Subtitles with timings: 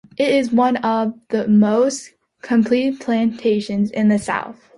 [0.17, 4.59] It is one of the most complete plantations in the South.